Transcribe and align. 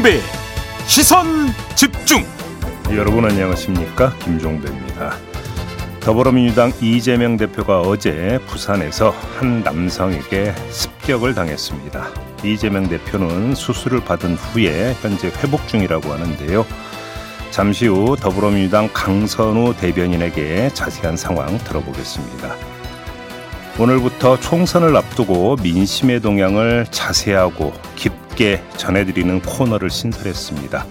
김종배 0.00 0.20
시선 0.86 1.26
집중 1.76 2.24
여러분 2.94 3.24
안녕하십니까 3.24 4.14
김종배입니다. 4.16 5.14
더불어민주당 6.00 6.72
이재명 6.80 7.36
대표가 7.36 7.82
어제 7.82 8.38
부산에서 8.46 9.10
한 9.10 9.62
남성에게 9.62 10.54
습격을 10.70 11.34
당했습니다. 11.34 12.08
이재명 12.44 12.88
대표는 12.88 13.54
수술을 13.54 14.00
받은 14.00 14.36
후에 14.36 14.94
현재 15.02 15.30
회복 15.42 15.68
중이라고 15.68 16.10
하는데요. 16.10 16.64
잠시 17.50 17.86
후 17.86 18.16
더불어민주당 18.18 18.88
강선우 18.94 19.74
대변인에게 19.76 20.70
자세한 20.72 21.18
상황 21.18 21.58
들어보겠습니다. 21.58 22.56
오늘부터 23.78 24.40
총선을 24.40 24.96
앞두고 24.96 25.56
민심의 25.62 26.20
동향을 26.20 26.86
자세하고 26.90 27.74
깊 27.96 28.29
게 28.40 28.62
전해드리는 28.78 29.42
코너를 29.42 29.90
신설했습니다. 29.90 30.86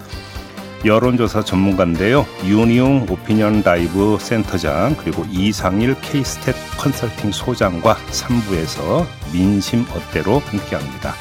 여론조사 0.84 1.42
전문가인데요. 1.42 2.24
윤희웅 2.44 3.08
오피니언 3.10 3.62
라이브 3.64 4.18
센터장 4.20 4.94
그리고 4.96 5.24
이상일 5.28 5.96
케이스탯 5.96 6.54
컨설팅 6.78 7.32
소장과 7.32 7.96
3부에서 7.96 9.04
민심 9.32 9.84
어때로 9.92 10.38
함께합니다. 10.38 11.12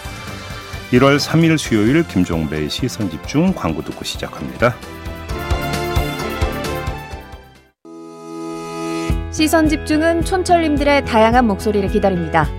1월 0.91 1.17
3일 1.17 1.57
수요일 1.57 2.07
김종배의 2.07 2.69
시선 2.69 3.09
집중 3.09 3.51
광고 3.51 3.83
듣고 3.83 4.05
시작합니다. 4.05 4.75
시선 9.31 9.67
집중은 9.67 10.25
촌철님들의 10.25 11.05
다양한 11.05 11.47
목소리를 11.47 11.89
기다립니다. 11.89 12.58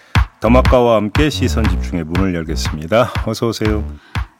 더마카와 0.41 0.95
함께 0.95 1.29
시선 1.29 1.63
집중의 1.69 2.03
문을 2.03 2.33
열겠습니다. 2.33 3.13
어서 3.27 3.47
오세요. 3.47 3.85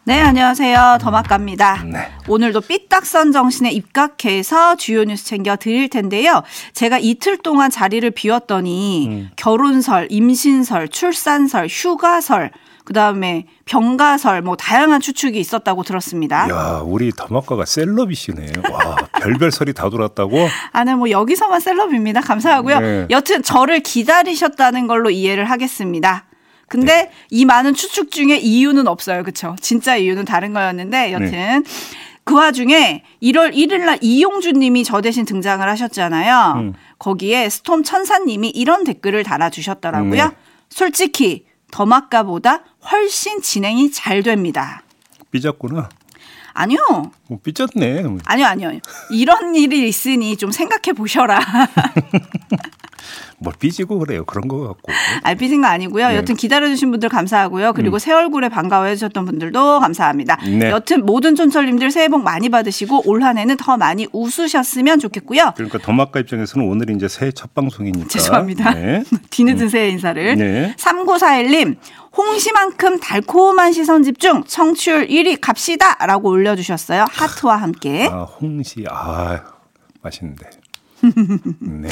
네, 0.04 0.20
안녕하세요. 0.20 0.98
더마카입니다. 1.00 1.84
네. 1.84 2.10
오늘도 2.28 2.62
삐딱선 2.62 3.32
정신에 3.32 3.70
입각해서 3.72 4.76
주요 4.78 5.04
뉴스 5.04 5.26
챙겨 5.26 5.56
드릴 5.56 5.90
텐데요. 5.90 6.42
제가 6.74 6.98
이틀 6.98 7.38
동안 7.38 7.70
자리를 7.70 8.10
비웠더니 8.10 9.08
음. 9.10 9.30
결혼설, 9.36 10.08
임신설, 10.10 10.88
출산설, 10.88 11.68
휴가설, 11.68 12.50
그 12.84 12.94
다음에 12.94 13.46
병가설, 13.66 14.42
뭐 14.42 14.56
다양한 14.56 15.02
추측이 15.02 15.40
있었다고 15.40 15.84
들었습니다. 15.84 16.50
야, 16.50 16.82
우리 16.84 17.12
더마카가 17.12 17.66
셀럽이시네. 17.66 18.54
와, 18.72 18.96
별별 19.22 19.52
설이 19.52 19.74
다 19.74 19.90
돌았다고? 19.90 20.50
아, 20.72 20.84
네, 20.84 20.96
뭐 20.96 21.10
여기서만 21.10 21.60
셀럽입니다. 21.60 22.22
감사하고요. 22.22 22.80
네. 22.80 23.08
여튼 23.12 23.44
저를 23.44 23.82
기다리셨다는 23.82 24.88
걸로 24.88 25.12
이해를 25.12 25.46
하겠습니다. 25.46 26.26
근데 26.68 27.04
네. 27.04 27.12
이 27.30 27.46
많은 27.46 27.74
추측 27.74 28.10
중에 28.10 28.38
이유는 28.38 28.88
없어요. 28.88 29.24
그쵸? 29.24 29.56
진짜 29.62 29.96
이유는 29.96 30.26
다른 30.26 30.54
거였는데 30.54 31.12
여튼 31.12 31.32
네. 31.32 31.62
그 32.24 32.34
와중에 32.36 33.04
1월 33.22 33.54
1일 33.54 33.86
날 33.86 34.00
이용주 34.02 34.54
님이 34.54 34.84
저 34.84 35.02
대신 35.02 35.26
등장을 35.26 35.68
하셨잖아요. 35.68 36.54
음. 36.58 36.74
거기에 36.98 37.50
스톰 37.50 37.84
천사 37.84 38.20
님이 38.20 38.50
이런 38.50 38.84
댓글을 38.84 39.24
달아 39.24 39.50
주셨더라고요. 39.50 40.30
네. 40.30 40.36
솔직히 40.70 41.46
더마카보다 41.72 42.64
훨씬 42.92 43.42
진행이 43.42 43.92
잘 43.92 44.24
됩니다. 44.24 44.82
삐졌구나. 45.30 45.90
아니요. 46.54 46.80
뭐 47.28 47.40
삐졌네. 47.44 48.04
아니요, 48.26 48.46
아니요. 48.48 48.72
이런 49.10 49.56
일이 49.56 49.88
있으니 49.88 50.36
좀 50.38 50.52
생각해 50.52 50.94
보셔라. 50.96 51.40
뭘 53.40 53.56
삐지고 53.60 54.00
그래요. 54.00 54.26
그런 54.26 54.48
거 54.48 54.68
같고. 54.68 54.92
알 55.24 55.36
삐진 55.36 55.62
거 55.62 55.68
아니고요. 55.68 56.10
네. 56.10 56.16
여튼 56.18 56.36
기다려주신 56.36 56.92
분들 56.92 57.10
감사하고요. 57.10 57.74
그리고 57.74 58.00
새 58.00 58.12
얼굴에 58.12 58.50
반가워해 58.50 58.96
주셨던 58.96 59.26
분들도 59.26 59.80
감사합니다. 59.80 60.38
네. 60.46 60.70
여튼 60.70 61.06
모든 61.06 61.36
촌철님들 61.36 61.90
새해 61.92 62.08
복 62.10 62.24
많이 62.24 62.50
받으시고 62.50 63.04
올 63.10 63.22
한 63.22 63.38
해는 63.38 63.56
더 63.58 63.78
많이 63.78 64.08
웃으셨으면 64.14 64.98
좋겠고요. 65.00 65.54
그러니까 65.56 65.78
더마카 65.78 66.20
입장에서는 66.22 66.68
오늘 66.68 66.90
이제 66.90 67.08
새해 67.08 67.32
첫 67.32 67.54
방송이니까. 67.54 68.08
죄송합니다. 68.08 68.74
네. 68.74 69.04
뒤늦은 69.30 69.70
새해 69.70 69.90
인사를. 69.90 70.36
네. 70.38 70.76
3941님, 70.78 71.76
홍시만큼 72.16 73.00
달콤한 73.00 73.72
시선 73.72 74.04
집중, 74.04 74.44
청취율 74.44 75.08
1위 75.08 75.38
갑시다! 75.40 75.96
라고 76.06 76.30
올려주셨어요. 76.30 77.06
하트와 77.10 77.56
함께. 77.56 78.10
아, 78.12 78.24
홍시. 78.24 78.86
아, 78.90 79.42
맛있는데. 80.02 80.50
네. 81.60 81.90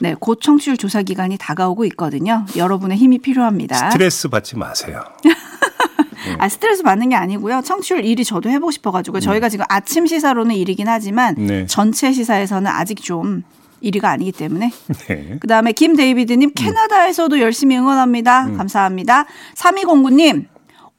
네, 0.00 0.14
곧 0.18 0.40
청취율 0.42 0.76
조사 0.76 1.02
기간이 1.02 1.38
다가오고 1.38 1.84
있거든요. 1.86 2.44
여러분의 2.56 2.98
힘이 2.98 3.18
필요합니다. 3.18 3.90
스트레스 3.90 4.28
받지 4.28 4.56
마세요. 4.56 5.02
아, 6.38 6.48
스트레스 6.48 6.82
받는 6.82 7.08
게 7.08 7.16
아니고요. 7.16 7.62
청취율 7.64 8.02
1위 8.02 8.26
저도 8.26 8.50
해보고 8.50 8.70
싶어가지고 8.70 9.20
저희가 9.20 9.48
지금 9.48 9.64
아침 9.68 10.06
시사로는 10.06 10.54
1위긴 10.56 10.84
하지만 10.86 11.34
네. 11.36 11.66
전체 11.66 12.12
시사에서는 12.12 12.70
아직 12.70 13.02
좀 13.02 13.42
1위가 13.82 14.04
아니기 14.04 14.32
때문에. 14.32 14.70
네. 15.08 15.36
그 15.40 15.46
다음에 15.46 15.72
김데이비드님 15.72 16.52
캐나다에서도 16.54 17.40
열심히 17.40 17.76
응원합니다. 17.76 18.52
감사합니다. 18.52 19.26
3209님 19.56 20.46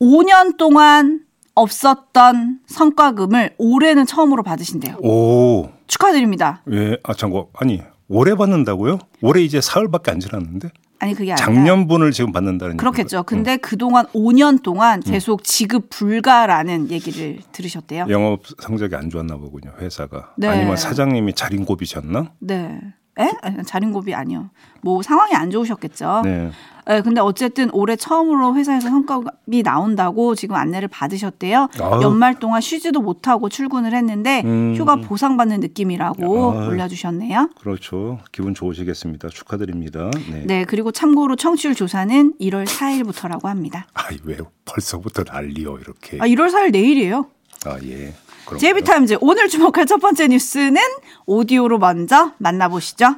5년 0.02 0.58
동안 0.58 1.22
없었던 1.56 2.60
성과금을 2.66 3.56
올해는 3.58 4.06
처음으로 4.06 4.44
받으신대요. 4.44 4.98
오. 5.02 5.70
축하드립니다. 5.88 6.64
예. 6.72 6.98
아, 7.04 7.14
참고. 7.14 7.52
아니, 7.54 7.82
올해 8.08 8.36
받는다고요? 8.36 9.00
올해 9.22 9.42
이제 9.42 9.62
사흘밖에 9.62 10.12
안 10.12 10.20
지났는데? 10.20 10.70
아니 11.00 11.14
그게 11.14 11.34
아니라 11.34 11.46
작년분을 11.46 12.12
지금 12.12 12.32
받는다는 12.32 12.78
그렇겠죠. 12.78 13.18
얘기인가요? 13.18 13.24
근데 13.24 13.58
그동안 13.58 14.06
5년 14.08 14.64
동안 14.64 15.02
계속 15.02 15.44
지급 15.44 15.90
불가라는 15.90 16.92
얘기를 16.92 17.40
들으셨대요. 17.52 18.06
영업 18.10 18.44
성적이 18.60 18.96
안 18.96 19.10
좋았나 19.10 19.38
보군요, 19.38 19.74
회사가. 19.80 20.34
네. 20.38 20.48
아니면 20.48 20.78
사장님이 20.78 21.34
자린고비셨나? 21.34 22.32
네. 22.40 22.80
에? 23.20 23.64
자린고비 23.64 24.14
아니요. 24.16 24.50
뭐 24.82 25.02
상황이 25.04 25.34
안 25.36 25.52
좋으셨겠죠. 25.52 26.22
네. 26.26 26.52
네, 26.86 27.02
근데 27.02 27.22
어쨌든 27.22 27.70
올해 27.72 27.96
처음으로 27.96 28.56
회사에서 28.56 28.90
성과급이 28.90 29.64
나온다고 29.64 30.36
지금 30.36 30.56
안내를 30.56 30.90
받으셨대요. 30.90 31.70
아유. 31.80 32.02
연말 32.02 32.40
동안 32.40 32.60
쉬지도 32.60 33.02
못하고 33.02 33.48
출근을 33.48 33.94
했는데 33.96 34.42
음. 34.44 34.74
휴가 34.76 34.98
보상받는 34.98 35.62
느낌이라고 35.62 36.52
아유. 36.52 36.68
올려주셨네요. 36.68 37.52
그렇죠. 37.62 38.20
기분 38.34 38.54
좋으시겠습니다. 38.54 39.30
축하드립니다. 39.30 40.10
네. 40.30 40.44
네, 40.46 40.66
그리고 40.66 40.92
참고로 40.92 41.36
청취율 41.38 41.76
조사는 41.76 42.34
1월 42.42 42.66
4일부터라고 42.68 43.46
합니다. 43.46 43.86
아이, 43.94 44.18
왜 44.26 44.38
벌써부터 44.66 45.24
난리요, 45.32 45.78
이렇게. 45.78 46.18
아, 46.20 46.26
1월 46.26 46.52
4일 46.52 46.72
내일이에요. 46.72 47.28
아, 47.66 47.78
예. 47.84 48.14
그렇군요. 48.54 48.58
제이비타임즈 48.60 49.18
오늘 49.22 49.48
주목할 49.50 49.86
첫 49.86 49.98
번째 49.98 50.28
뉴스는 50.28 50.82
오디오로 51.26 51.80
먼저 51.80 52.32
만나보시죠. 52.38 53.16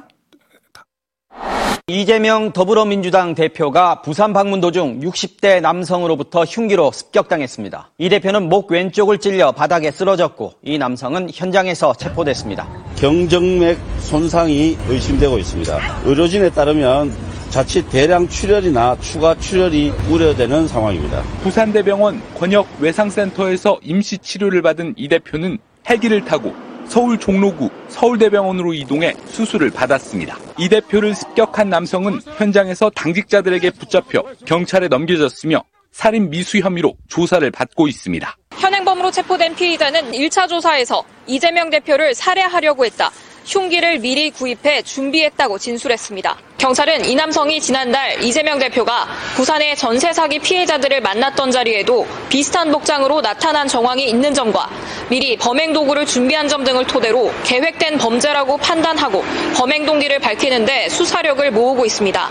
이재명 1.88 2.52
더불어민주당 2.52 3.36
대표가 3.36 4.02
부산 4.02 4.32
방문 4.32 4.60
도중 4.60 4.98
60대 5.00 5.60
남성으로부터 5.60 6.44
흉기로 6.44 6.90
습격당했습니다. 6.90 7.92
이 7.98 8.08
대표는 8.08 8.48
목 8.48 8.72
왼쪽을 8.72 9.18
찔려 9.18 9.52
바닥에 9.52 9.92
쓰러졌고 9.92 10.54
이 10.62 10.78
남성은 10.78 11.30
현장에서 11.32 11.94
체포됐습니다. 11.94 12.68
경정맥 12.96 13.78
손상이 14.00 14.76
의심되고 14.88 15.38
있습니다. 15.38 16.00
의료진에 16.06 16.50
따르면 16.50 17.14
자칫 17.50 17.88
대량 17.90 18.28
출혈이나 18.28 18.96
추가 19.00 19.34
출혈이 19.34 19.90
우려되는 20.10 20.68
상황입니다. 20.68 21.22
부산대병원 21.42 22.20
권역 22.34 22.66
외상센터에서 22.80 23.78
임시 23.82 24.18
치료를 24.18 24.62
받은 24.62 24.94
이 24.96 25.08
대표는 25.08 25.58
헬기를 25.88 26.24
타고 26.24 26.54
서울 26.88 27.18
종로구 27.18 27.70
서울대병원으로 27.88 28.74
이동해 28.74 29.14
수술을 29.26 29.70
받았습니다. 29.70 30.38
이 30.58 30.68
대표를 30.68 31.14
습격한 31.14 31.68
남성은 31.68 32.20
현장에서 32.36 32.90
당직자들에게 32.90 33.70
붙잡혀 33.70 34.22
경찰에 34.44 34.88
넘겨졌으며 34.88 35.64
살인 35.92 36.30
미수 36.30 36.58
혐의로 36.58 36.94
조사를 37.08 37.50
받고 37.50 37.88
있습니다. 37.88 38.36
현행범으로 38.52 39.10
체포된 39.10 39.54
피의자는 39.54 40.12
1차 40.12 40.48
조사에서 40.48 41.02
이재명 41.26 41.70
대표를 41.70 42.14
살해하려고 42.14 42.84
했다. 42.84 43.10
흉기를 43.46 44.00
미리 44.00 44.30
구입해 44.30 44.82
준비했다고 44.82 45.58
진술했습니다. 45.58 46.36
경찰은 46.58 47.04
이 47.04 47.14
남성이 47.14 47.60
지난달 47.60 48.20
이재명 48.22 48.58
대표가 48.58 49.06
부산의 49.36 49.76
전세 49.76 50.12
사기 50.12 50.40
피해자들을 50.40 51.00
만났던 51.00 51.52
자리에도 51.52 52.06
비슷한 52.28 52.72
복장으로 52.72 53.22
나타난 53.22 53.68
정황이 53.68 54.08
있는 54.08 54.34
점과 54.34 54.68
미리 55.08 55.36
범행 55.36 55.72
도구를 55.72 56.06
준비한 56.06 56.48
점 56.48 56.64
등을 56.64 56.86
토대로 56.86 57.30
계획된 57.44 57.98
범죄라고 57.98 58.56
판단하고 58.56 59.22
범행 59.56 59.86
동기를 59.86 60.18
밝히는데 60.18 60.88
수사력을 60.88 61.48
모으고 61.52 61.86
있습니다. 61.86 62.28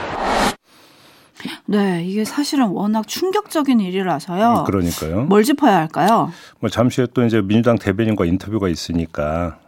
네, 1.67 2.03
이게 2.05 2.25
사실은 2.25 2.67
워낙 2.67 3.07
충격적인 3.07 3.79
일이라서요. 3.79 4.59
음, 4.59 4.63
그러니까요. 4.65 5.23
뭘 5.23 5.43
짚어야 5.43 5.77
할까요? 5.77 6.31
뭐 6.59 6.69
잠시 6.69 6.99
후에 7.01 7.07
또 7.13 7.23
이제 7.23 7.41
민주당 7.41 7.77
대변인과 7.77 8.25
인터뷰가 8.25 8.67
있으니까 8.67 9.59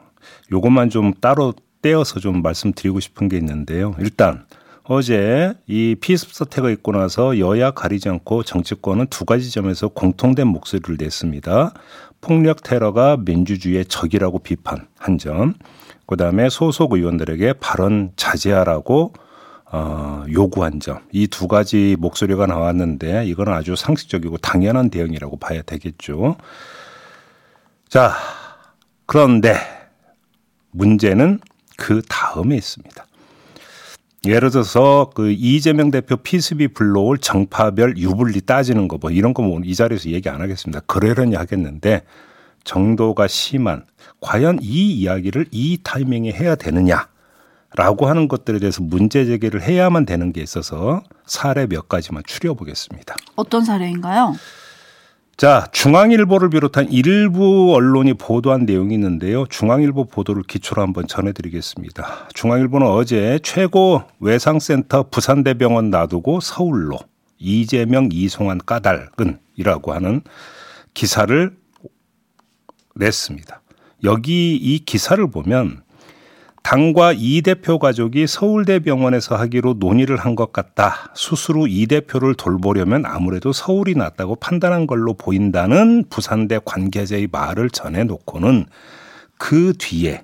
요것만 0.51 0.89
좀 0.89 1.13
따로 1.19 1.53
떼어서 1.81 2.19
좀 2.19 2.41
말씀드리고 2.41 2.99
싶은 2.99 3.29
게 3.29 3.38
있는데요. 3.38 3.95
일단 3.99 4.45
어제 4.83 5.53
이 5.67 5.95
피습 5.99 6.31
사태가 6.31 6.69
있고 6.71 6.94
나서 6.94 7.39
여야 7.39 7.71
가리지 7.71 8.07
않고 8.09 8.44
정치권은 8.44 9.07
두 9.07 9.25
가지 9.25 9.51
점에서 9.51 9.89
공통된 9.89 10.47
목소리를 10.47 10.97
냈습니다. 10.99 11.73
폭력 12.21 12.63
테러가 12.63 13.17
민주주의의 13.17 13.85
적이라고 13.85 14.39
비판한 14.39 15.17
점, 15.19 15.53
그 16.07 16.15
다음에 16.15 16.50
소속 16.50 16.93
의원들에게 16.93 17.53
발언 17.53 18.11
자제하라고 18.15 19.13
어, 19.69 20.23
요구한 20.31 20.79
점. 20.79 21.00
이 21.11 21.27
두 21.27 21.50
가지 21.50 21.97
목소리가 22.00 22.47
나왔는데 22.47 23.25
이건 23.25 23.50
아주 23.50 23.75
상식적이고 23.75 24.38
당연한 24.38 24.89
대응이라고 24.89 25.38
봐야 25.38 25.61
되겠죠. 25.61 26.38
자, 27.89 28.13
그런데 29.05 29.55
문제는 30.71 31.39
그 31.77 32.01
다음에 32.07 32.55
있습니다. 32.55 33.05
예를 34.25 34.49
들어서 34.49 35.11
그 35.13 35.31
이재명 35.31 35.91
대표 35.91 36.17
피습이 36.17 36.69
불러올 36.69 37.19
정파별 37.19 37.97
유불리 37.97 38.41
따지는 38.41 38.87
거 38.87 38.97
뭐 38.99 39.11
이런 39.11 39.33
거 39.33 39.43
뭐 39.43 39.61
이 39.63 39.75
자리에서 39.75 40.09
얘기 40.09 40.27
안 40.29 40.41
하겠습니다. 40.41 40.79
그러려니 40.81 41.35
하겠는데 41.35 42.01
정도가 42.63 43.27
심한 43.27 43.85
과연 44.19 44.59
이 44.61 44.91
이야기를 44.93 45.45
이 45.51 45.77
타이밍에 45.83 46.31
해야 46.31 46.55
되느냐? 46.55 47.07
라고 47.75 48.07
하는 48.07 48.27
것들에 48.27 48.59
대해서 48.59 48.81
문제 48.81 49.25
제기를 49.25 49.61
해야만 49.61 50.05
되는 50.05 50.33
게 50.33 50.41
있어서 50.41 51.03
사례 51.25 51.67
몇 51.67 51.87
가지만 51.87 52.23
추려 52.25 52.53
보겠습니다. 52.55 53.15
어떤 53.35 53.63
사례인가요? 53.63 54.35
자, 55.38 55.68
중앙일보를 55.72 56.50
비롯한 56.50 56.92
일부 56.92 57.75
언론이 57.75 58.16
보도한 58.16 58.66
내용이 58.66 58.95
있는데요. 58.95 59.45
중앙일보 59.45 60.06
보도를 60.06 60.42
기초로 60.42 60.81
한번 60.81 61.06
전해드리겠습니다. 61.06 62.30
중앙일보는 62.34 62.88
어제 62.88 63.39
최고 63.44 64.01
외상센터 64.19 65.10
부산대병원 65.12 65.92
놔두고 65.92 66.39
서울로 66.39 66.98
이재명 67.38 68.10
이송한 68.12 68.62
까닭은이라고 68.66 69.94
하는 69.94 70.22
기사를 70.95 71.56
냈습니다. 72.95 73.62
여기 74.06 74.56
이 74.56 74.80
기사를 74.80 75.30
보면 75.30 75.84
당과 76.67 77.13
이 77.15 77.41
대표 77.43 77.79
가족이 77.79 78.27
서울대병원에서 78.27 79.37
하기로 79.37 79.75
논의를 79.79 80.17
한 80.17 80.35
것 80.35 80.51
같다. 80.51 81.13
스스로 81.15 81.65
이 81.65 81.87
대표를 81.87 82.35
돌보려면 82.35 83.05
아무래도 83.05 83.53
서울이 83.53 83.95
낫다고 83.95 84.35
판단한 84.35 84.85
걸로 84.85 85.13
보인다는 85.13 86.03
부산대 86.09 86.59
관계자의 86.65 87.29
말을 87.31 87.69
전해놓고는 87.69 88.65
그 89.37 89.75
뒤에 89.79 90.21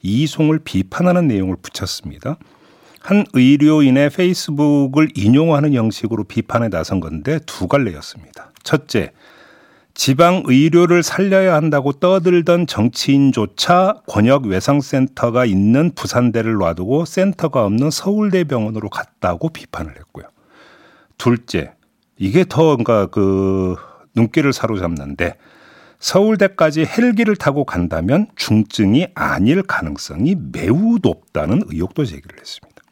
이송을 0.00 0.60
비판하는 0.64 1.28
내용을 1.28 1.56
붙였습니다. 1.60 2.38
한 2.98 3.26
의료인의 3.34 4.08
페이스북을 4.08 5.10
인용하는 5.14 5.74
형식으로 5.74 6.24
비판에 6.24 6.70
나선 6.70 7.00
건데 7.00 7.38
두 7.44 7.68
갈래였습니다. 7.68 8.52
첫째, 8.62 9.12
지방 9.94 10.42
의료를 10.46 11.02
살려야 11.02 11.54
한다고 11.54 11.92
떠들던 11.92 12.66
정치인조차 12.66 14.02
권역 14.06 14.46
외상센터가 14.46 15.44
있는 15.44 15.92
부산대를 15.94 16.54
놔두고 16.54 17.04
센터가 17.04 17.64
없는 17.66 17.90
서울대병원으로 17.90 18.88
갔다고 18.88 19.50
비판을 19.50 19.96
했고요. 19.96 20.26
둘째, 21.18 21.72
이게 22.16 22.44
더 22.48 22.64
뭔가 22.64 23.06
그 23.06 23.76
눈길을 24.14 24.52
사로잡는데 24.52 25.36
서울대까지 25.98 26.84
헬기를 26.84 27.36
타고 27.36 27.64
간다면 27.64 28.26
중증이 28.34 29.08
아닐 29.14 29.62
가능성이 29.62 30.36
매우 30.52 30.98
높다는 31.00 31.62
의혹도 31.66 32.04
제기를 32.04 32.38
했습니다. 32.40 32.82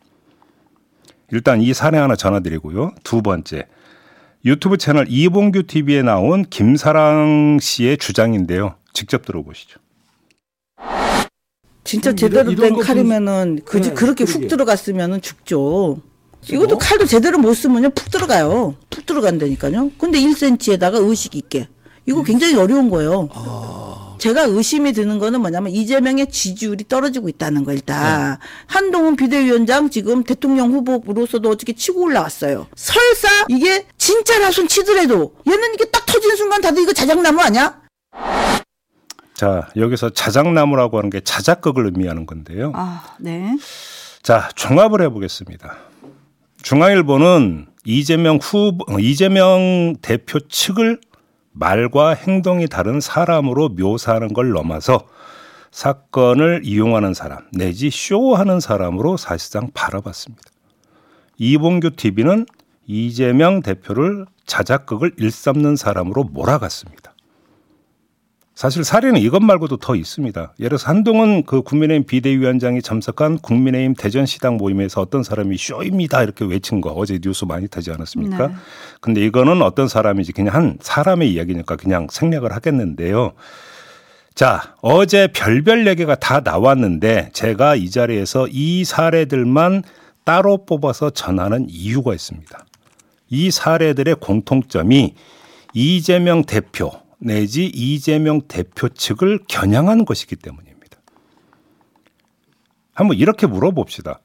일단 1.33 1.61
이 1.61 1.73
사례 1.73 1.99
하나 1.99 2.15
전화드리고요. 2.15 2.93
두 3.03 3.23
번째, 3.23 3.67
유튜브 4.45 4.79
채널 4.79 5.07
이봉규 5.09 5.65
TV에 5.65 6.03
나온 6.03 6.45
김사랑 6.45 7.59
씨의 7.61 7.99
주장인데요. 7.99 8.75
직접 8.93 9.25
들어보시죠. 9.25 9.81
진짜 11.85 12.15
제대로 12.15 12.55
된 12.55 12.79
칼이면은 12.79 13.61
그 13.65 13.81
네, 13.81 13.93
그렇게 13.93 14.25
훅 14.25 14.49
들어갔으면은 14.49 15.21
죽죠. 15.21 16.01
이것도 16.49 16.79
칼도 16.79 17.05
제대로 17.05 17.39
못 17.39 17.53
쓰면요 17.55 17.91
푹 17.91 18.11
들어가요. 18.11 18.77
푹 18.89 19.05
들어간다니까요. 19.05 19.91
근데 19.99 20.19
1cm에다가 20.21 21.07
의식 21.07 21.35
있게 21.35 21.69
이거 22.07 22.23
굉장히 22.23 22.57
어려운 22.57 22.91
거예요. 22.91 23.29
아... 23.33 23.90
제가 24.21 24.43
의심이 24.43 24.93
드는 24.93 25.19
거는 25.19 25.41
뭐냐면 25.41 25.73
이재명의 25.73 26.29
지지율이 26.31 26.85
떨어지고 26.89 27.29
있다는 27.29 27.65
거 27.65 27.73
일단. 27.73 28.39
네. 28.39 28.47
한동훈 28.67 29.17
비대위원장 29.17 29.91
지금 29.91 30.23
대통령 30.23 30.71
후보로서도 30.73 31.49
어떻게 31.51 31.73
치고 31.73 32.03
올라왔어요. 32.03 32.67
설사 32.77 33.29
이게 33.49 33.87
진짜 33.99 34.39
라 34.39 34.51
손 34.51 34.69
치더라도 34.69 35.35
얘는 35.49 35.75
이게 35.75 35.85
딱 35.87 36.05
터지는 36.07 36.37
순간 36.37 36.61
다들 36.61 36.83
이거 36.83 36.93
자작나무 36.93 37.41
아니야? 37.41 37.81
자, 39.35 39.69
여기서 39.77 40.11
자작나무라고 40.11 40.99
하는 40.99 41.09
게 41.09 41.21
자작극을 41.21 41.87
의미하는 41.87 42.27
건데요. 42.27 42.73
아, 42.75 43.15
네. 43.19 43.57
자, 44.23 44.51
종합을 44.55 45.01
해보겠습니다. 45.03 45.77
중앙일보는 46.63 47.69
이재명 47.87 48.39
후보, 48.43 48.85
이재명 48.99 49.95
대표 50.03 50.41
측을 50.41 51.01
말과 51.61 52.15
행동이 52.15 52.69
다른 52.69 53.01
사람으로 53.01 53.69
묘사하는 53.69 54.33
걸 54.33 54.51
넘어서 54.51 55.07
사건을 55.71 56.63
이용하는 56.65 57.13
사람 57.13 57.47
내지 57.53 57.91
쇼하는 57.91 58.61
사람으로 58.61 59.19
사실상 59.19 59.71
바라봤습니다. 59.75 60.43
이봉규 61.37 61.91
TV는 61.97 62.47
이재명 62.87 63.61
대표를 63.61 64.25
자작극을 64.47 65.13
일삼는 65.19 65.77
사람으로 65.77 66.25
몰아갔습니다. 66.25 67.10
사실 68.55 68.85
사례는 68.85 69.21
이것 69.21 69.43
말고도 69.43 69.79
더 69.79 69.95
있습니다. 69.95 70.55
예를 70.59 70.71
들어서 70.71 70.89
한동훈 70.89 71.45
그 71.45 71.63
국민의힘 71.63 72.05
비대위원장이 72.05 72.83
참석한 72.83 73.39
국민의힘 73.39 73.95
대전시당 73.95 74.59
모임에서 74.59 75.01
어떤 75.01 75.23
사람이 75.23 75.57
쇼입니다 75.57 76.23
이렇게 76.23 76.45
외친 76.45 76.81
거 76.81 76.91
어제 76.91 77.19
뉴스 77.23 77.47
많이 77.47 77.69
타지 77.69 77.91
않았습니까? 77.91 78.49
네. 78.49 78.55
근데 79.01 79.25
이거는 79.25 79.63
어떤 79.63 79.89
사람이지 79.89 80.33
그냥 80.33 80.55
한 80.55 80.79
사람의 80.81 81.33
이야기니까 81.33 81.77
그냥 81.77 82.09
생략을 82.11 82.53
하겠는데요. 82.53 83.33
자, 84.35 84.75
어제 84.81 85.27
별별 85.29 85.87
얘기가 85.87 86.15
다 86.17 86.41
나왔는데 86.41 87.31
제가 87.33 87.77
이 87.77 87.89
자리에서 87.91 88.47
이 88.51 88.85
사례들만 88.85 89.83
따로 90.25 90.65
뽑아서 90.65 91.11
전하는 91.11 91.67
이유가 91.69 92.15
있습니다. 92.15 92.65
이 93.31 93.51
사례들의 93.51 94.17
공통점이 94.17 95.15
이재명 95.73 96.45
대표 96.45 96.91
내지 97.21 97.67
이재명 97.67 98.41
대표 98.49 98.89
측을 98.89 99.41
겨냥한 99.47 100.05
것이기 100.05 100.37
때문입니다. 100.37 100.99
한번 102.93 103.17
이렇게 103.17 103.47
물어봅시다. 103.47 104.21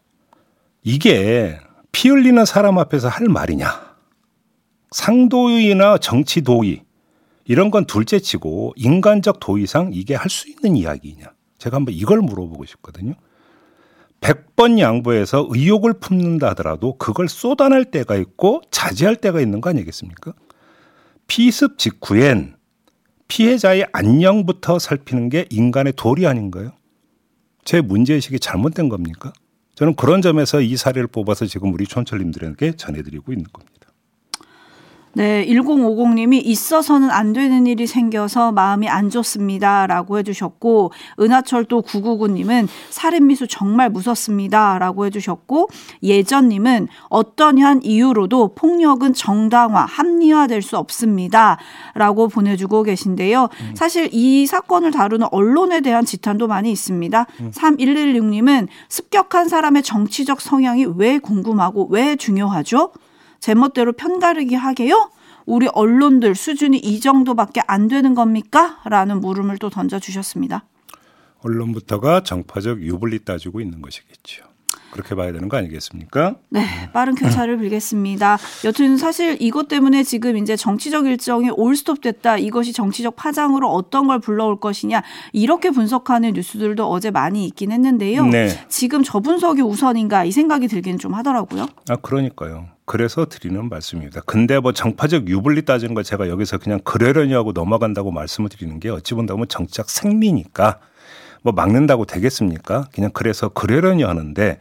이게 0.83 1.59
피 1.91 2.09
흘리는 2.09 2.43
사람 2.45 2.77
앞에서 2.77 3.07
할 3.09 3.27
말이냐? 3.27 3.95
상도의나 4.91 5.97
정치 5.97 6.41
도의 6.41 6.83
이런 7.45 7.69
건 7.69 7.85
둘째 7.85 8.19
치고 8.19 8.73
인간적 8.75 9.39
도의상 9.39 9.91
이게 9.93 10.15
할 10.15 10.29
수 10.29 10.49
있는 10.49 10.75
이야기냐? 10.77 11.33
제가 11.57 11.75
한번 11.77 11.93
이걸 11.93 12.19
물어보고 12.21 12.65
싶거든요. 12.65 13.13
100번 14.21 14.79
양보해서 14.79 15.45
의혹을 15.49 15.99
품는다 15.99 16.49
하더라도 16.49 16.97
그걸 16.97 17.27
쏟아낼 17.27 17.85
때가 17.85 18.15
있고 18.15 18.61
자제할 18.71 19.17
때가 19.17 19.41
있는 19.41 19.61
거 19.61 19.69
아니겠습니까? 19.69 20.33
피습 21.27 21.77
직후엔 21.77 22.54
피해자의 23.27 23.87
안녕부터 23.91 24.79
살피는 24.79 25.29
게 25.29 25.45
인간의 25.49 25.93
도리 25.95 26.27
아닌가요? 26.27 26.71
제 27.63 27.81
문제의식이 27.81 28.39
잘못된 28.39 28.89
겁니까? 28.89 29.33
저는 29.75 29.95
그런 29.95 30.21
점에서 30.21 30.61
이 30.61 30.77
사례를 30.77 31.07
뽑아서 31.07 31.45
지금 31.45 31.73
우리 31.73 31.85
촌철님들에게 31.85 32.73
전해드리고 32.73 33.33
있는 33.33 33.45
겁니다. 33.51 33.74
네, 35.15 35.45
1050님이 35.47 36.41
있어서는 36.43 37.09
안 37.09 37.31
되는 37.31 37.65
일이 37.67 37.87
생겨서 37.87 38.51
마음이 38.51 38.89
안 38.89 39.09
좋습니다. 39.09 39.87
라고 39.87 40.17
해주셨고, 40.17 40.91
은하철도 41.21 41.83
999님은 41.83 42.67
살인미수 42.89 43.47
정말 43.47 43.89
무섭습니다. 43.89 44.77
라고 44.77 45.05
해주셨고, 45.05 45.69
예전님은 46.03 46.89
어떤 47.07 47.61
한 47.61 47.81
이유로도 47.81 48.55
폭력은 48.55 49.13
정당화, 49.13 49.85
합리화될 49.85 50.61
수 50.61 50.77
없습니다. 50.77 51.57
라고 51.93 52.27
보내주고 52.27 52.83
계신데요. 52.83 53.47
사실 53.73 54.09
이 54.11 54.45
사건을 54.45 54.91
다루는 54.91 55.27
언론에 55.31 55.79
대한 55.79 56.03
지탄도 56.03 56.47
많이 56.47 56.71
있습니다. 56.71 57.25
3116님은 57.51 58.67
습격한 58.89 59.47
사람의 59.47 59.83
정치적 59.83 60.41
성향이 60.41 60.85
왜 60.97 61.19
궁금하고 61.19 61.87
왜 61.89 62.17
중요하죠? 62.17 62.91
제멋대로 63.39 63.93
편가르기 63.93 64.55
하게요? 64.55 65.09
우리 65.45 65.67
언론들 65.71 66.35
수준이 66.35 66.77
이 66.77 66.99
정도밖에 66.99 67.61
안 67.67 67.87
되는 67.87 68.15
겁니까? 68.15 68.79
라는 68.85 69.21
물음을 69.21 69.57
또 69.57 69.69
던져주셨습니다. 69.69 70.65
언론부터가 71.41 72.23
정파적 72.23 72.81
유불리 72.81 73.23
따지고 73.23 73.61
있는 73.61 73.81
것이겠죠. 73.81 74.45
그렇게 74.91 75.13
봐야 75.13 75.31
되는 75.33 75.49
거 75.49 75.57
아니겠습니까? 75.57 76.35
네, 76.49 76.89
빠른 76.93 77.15
쾌차를 77.15 77.57
빌겠습니다. 77.57 78.37
여튼 78.63 78.97
사실 78.97 79.35
이것 79.41 79.67
때문에 79.67 80.03
지금 80.03 80.37
이제 80.37 80.55
정치적 80.55 81.05
일정이 81.05 81.49
올스톱 81.49 81.99
됐다. 81.99 82.37
이것이 82.37 82.71
정치적 82.71 83.17
파장으로 83.17 83.69
어떤 83.69 84.07
걸 84.07 84.19
불러올 84.19 84.59
것이냐. 84.59 85.03
이렇게 85.33 85.69
분석하는 85.69 86.31
뉴스들도 86.33 86.89
어제 86.89 87.11
많이 87.11 87.45
있긴 87.45 87.73
했는데요. 87.73 88.25
네. 88.27 88.47
지금 88.69 89.03
저 89.03 89.19
분석이 89.19 89.61
우선인가 89.61 90.23
이 90.23 90.31
생각이 90.31 90.69
들기는 90.69 90.97
좀 90.97 91.13
하더라고요. 91.13 91.67
아, 91.89 91.97
그러니까요. 91.97 92.74
그래서 92.85 93.25
드리는 93.25 93.67
말씀입니다. 93.67 94.21
근데 94.25 94.59
뭐 94.59 94.71
정파적 94.71 95.27
유불리 95.27 95.65
따지는 95.65 95.95
거 95.95 96.03
제가 96.03 96.29
여기서 96.29 96.59
그냥 96.59 96.79
그러려니 96.83 97.33
하고 97.33 97.51
넘어간다고 97.51 98.11
말씀을 98.11 98.49
드리는 98.49 98.79
게 98.79 98.89
어찌 98.89 99.15
본다면 99.15 99.47
정치적 99.49 99.89
생리니까 99.89 100.79
뭐 101.41 101.51
막는다고 101.53 102.05
되겠습니까? 102.05 102.87
그냥 102.93 103.11
그래서 103.13 103.49
그러려니 103.49 104.03
하는데 104.03 104.59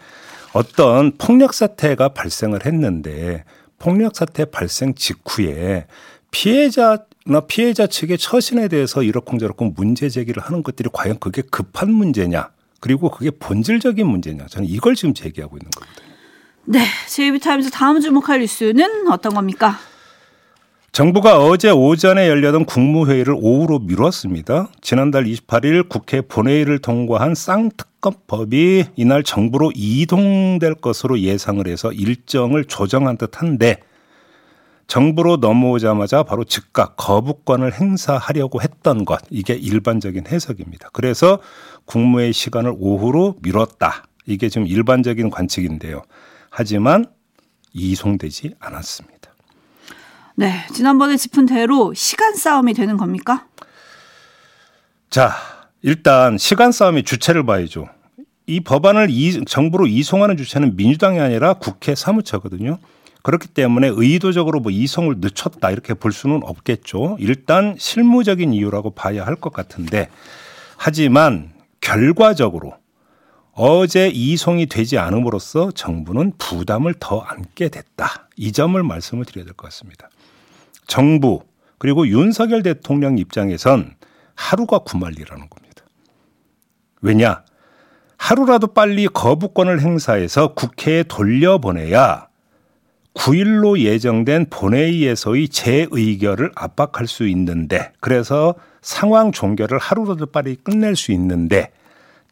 어떤 0.54 1.12
폭력 1.18 1.52
사태가 1.52 2.10
발생을 2.10 2.64
했는데 2.64 3.44
폭력 3.78 4.16
사태 4.16 4.46
발생 4.46 4.94
직후에 4.94 5.86
피해자나 6.30 7.40
피해자 7.46 7.86
측의 7.86 8.18
처신에 8.18 8.68
대해서 8.68 9.02
이러쿵저러쿵 9.02 9.74
문제 9.76 10.08
제기를 10.08 10.42
하는 10.42 10.62
것들이 10.62 10.88
과연 10.92 11.18
그게 11.18 11.42
급한 11.42 11.92
문제냐 11.92 12.50
그리고 12.80 13.10
그게 13.10 13.30
본질적인 13.30 14.06
문제냐 14.06 14.46
저는 14.46 14.68
이걸 14.68 14.94
지금 14.94 15.12
제기하고 15.12 15.56
있는 15.56 15.70
겁니다. 15.70 16.13
네, 16.66 16.80
제이비타임즈 17.08 17.70
다음 17.70 18.00
주목할 18.00 18.40
뉴스는 18.40 19.08
어떤 19.08 19.34
겁니까? 19.34 19.76
정부가 20.92 21.38
어제 21.38 21.70
오전에 21.70 22.28
열렸던 22.28 22.64
국무회의를 22.64 23.34
오후로 23.36 23.80
미뤘습니다. 23.80 24.68
지난달 24.80 25.24
28일 25.24 25.88
국회 25.88 26.22
본회의를 26.22 26.78
통과한 26.78 27.34
쌍특검법이 27.34 28.84
이날 28.96 29.22
정부로 29.24 29.72
이동될 29.74 30.76
것으로 30.76 31.18
예상을 31.18 31.66
해서 31.66 31.92
일정을 31.92 32.64
조정한 32.64 33.18
듯한데 33.18 33.82
정부로 34.86 35.36
넘어오자마자 35.36 36.22
바로 36.22 36.44
즉각 36.44 36.96
거부권을 36.96 37.74
행사하려고 37.74 38.62
했던 38.62 39.04
것 39.04 39.20
이게 39.30 39.54
일반적인 39.54 40.28
해석입니다. 40.28 40.90
그래서 40.92 41.40
국무회의 41.84 42.32
시간을 42.32 42.72
오후로 42.78 43.36
미뤘다. 43.42 44.04
이게 44.26 44.48
지금 44.48 44.66
일반적인 44.66 45.28
관측인데요. 45.28 46.02
하지만 46.56 47.04
이송되지 47.72 48.54
않았습니다. 48.60 49.34
네, 50.36 50.52
지난번에 50.72 51.16
짚은 51.16 51.46
대로 51.46 51.92
시간 51.94 52.36
싸움이 52.36 52.74
되는 52.74 52.96
겁니까? 52.96 53.46
자, 55.10 55.32
일단 55.82 56.38
시간 56.38 56.70
싸움의 56.70 57.02
주체를 57.02 57.44
봐야죠. 57.44 57.88
이 58.46 58.60
법안을 58.60 59.08
이, 59.10 59.44
정부로 59.46 59.86
이송하는 59.88 60.36
주체는 60.36 60.76
민주당이 60.76 61.18
아니라 61.18 61.54
국회 61.54 61.96
사무처거든요. 61.96 62.78
그렇기 63.22 63.48
때문에 63.48 63.90
의도적으로 63.92 64.60
뭐 64.60 64.70
이송을 64.70 65.16
늦췄다 65.18 65.72
이렇게 65.72 65.94
볼 65.94 66.12
수는 66.12 66.42
없겠죠. 66.44 67.16
일단 67.18 67.74
실무적인 67.78 68.52
이유라고 68.52 68.90
봐야 68.90 69.26
할 69.26 69.34
것 69.36 69.52
같은데 69.52 70.08
하지만 70.76 71.52
결과적으로 71.80 72.74
어제 73.56 74.08
이송이 74.08 74.66
되지 74.66 74.98
않음으로써 74.98 75.70
정부는 75.72 76.32
부담을 76.38 76.94
더 76.98 77.20
안게 77.20 77.68
됐다. 77.68 78.28
이 78.36 78.50
점을 78.52 78.80
말씀을 78.82 79.24
드려야 79.24 79.44
될 79.44 79.54
것 79.54 79.68
같습니다. 79.68 80.10
정부 80.86 81.42
그리고 81.78 82.06
윤석열 82.08 82.62
대통령 82.62 83.16
입장에선 83.18 83.94
하루가 84.34 84.78
구말리라는 84.80 85.48
겁니다. 85.48 85.84
왜냐? 87.00 87.44
하루라도 88.16 88.68
빨리 88.68 89.06
거부권을 89.06 89.80
행사해서 89.82 90.54
국회에 90.54 91.04
돌려보내야 91.04 92.28
9일로 93.14 93.78
예정된 93.78 94.46
본회의에서의 94.50 95.48
재의결을 95.48 96.50
압박할 96.56 97.06
수 97.06 97.28
있는데 97.28 97.92
그래서 98.00 98.54
상황 98.82 99.30
종결을 99.30 99.78
하루라도 99.78 100.26
빨리 100.26 100.56
끝낼 100.56 100.96
수 100.96 101.12
있는데 101.12 101.70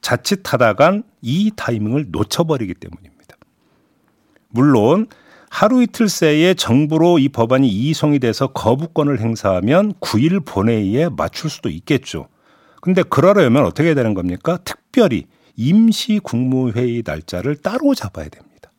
자칫하다간 0.02 1.04
이 1.22 1.50
타이밍을 1.56 2.06
놓쳐버리기 2.10 2.74
때문입니다. 2.74 3.36
물론 4.48 5.06
하루 5.48 5.82
이틀 5.82 6.08
새에 6.08 6.54
정부로 6.54 7.18
이 7.18 7.28
법안이 7.28 7.68
이송이 7.68 8.18
돼서 8.18 8.48
거부권을 8.48 9.20
행사하면 9.20 9.94
9일 9.94 10.44
본회의에 10.44 11.08
맞출 11.08 11.50
수도 11.50 11.68
있겠죠. 11.68 12.28
근데 12.80 13.02
그러려면 13.02 13.64
어떻게 13.64 13.94
되는 13.94 14.14
겁니까? 14.14 14.58
특별히 14.64 15.26
임시 15.56 16.20
국무회의 16.22 17.02
날짜를 17.06 17.56
따로 17.56 17.94
잡아야 17.94 18.28
됩니다. 18.28 18.70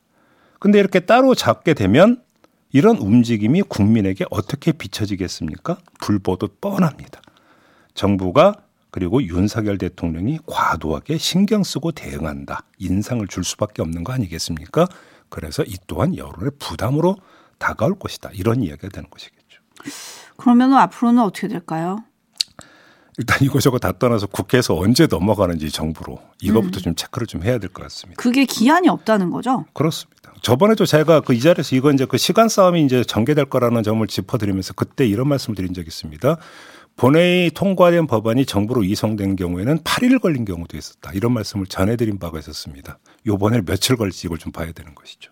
근데 0.59 0.79
이렇게 0.79 0.99
따로 0.99 1.35
잡게 1.35 1.73
되면 1.73 2.21
이런 2.71 2.97
움직임이 2.97 3.61
국민에게 3.61 4.25
어떻게 4.31 4.71
비춰지겠습니까? 4.71 5.77
불보듯 6.01 6.59
뻔합니다. 6.59 7.21
정부가 7.93 8.55
그리고 8.93 9.23
윤석열 9.23 9.79
대통령이 9.79 10.37
과도하게 10.45 11.17
신경 11.17 11.63
쓰고 11.63 11.93
대응한다. 11.93 12.63
인상을 12.77 13.27
줄 13.27 13.43
수밖에 13.43 13.81
없는 13.81 14.03
거 14.03 14.13
아니겠습니까? 14.13 14.87
그래서 15.29 15.63
이 15.63 15.77
또한 15.87 16.15
여론의 16.15 16.51
부담으로 16.59 17.17
다가올 17.57 17.97
것이다. 17.97 18.29
이런 18.33 18.61
이야기가 18.61 18.89
되는 18.89 19.09
것이겠죠. 19.09 19.61
그러면 20.37 20.73
앞으로는 20.73 21.23
어떻게 21.23 21.47
될까요? 21.47 22.03
일단 23.17 23.39
이거저거 23.41 23.79
다 23.79 23.93
떠나서 23.97 24.27
국회에서 24.27 24.75
언제 24.77 25.07
넘어가는지 25.07 25.71
정부로 25.71 26.19
이것부터 26.39 26.79
음. 26.79 26.81
좀 26.83 26.95
체크를 26.95 27.25
좀 27.25 27.43
해야 27.43 27.57
될 27.57 27.69
것 27.71 27.81
같습니다. 27.81 28.21
그게 28.21 28.45
기한이 28.45 28.89
없다는 28.89 29.31
거죠? 29.31 29.65
그렇습니다. 29.73 30.33
저번에도 30.43 30.85
제가 30.85 31.21
그 31.21 31.33
이 31.33 31.39
자리에서 31.39 31.75
이거 31.75 31.91
이제 31.91 32.05
그 32.05 32.17
시간 32.19 32.47
싸움이 32.47 32.83
이제 32.85 33.03
전개될 33.03 33.45
거라는 33.45 33.81
점을 33.81 34.05
짚어드리면서 34.05 34.73
그때 34.73 35.07
이런 35.07 35.27
말씀을 35.29 35.55
드린 35.55 35.73
적이 35.73 35.87
있습니다. 35.87 36.37
본회의 36.95 37.49
통과된 37.49 38.07
법안이 38.07 38.45
정부로 38.45 38.83
이송된 38.83 39.35
경우에는 39.35 39.79
8일 39.79 40.21
걸린 40.21 40.45
경우도 40.45 40.77
있었다. 40.77 41.11
이런 41.13 41.33
말씀을 41.33 41.65
전해드린 41.65 42.19
바가 42.19 42.39
있었습니다. 42.39 42.99
요번에 43.25 43.61
며칠 43.61 43.95
걸릴지 43.95 44.27
이걸 44.27 44.37
좀 44.37 44.51
봐야 44.51 44.71
되는 44.71 44.93
것이죠. 44.93 45.31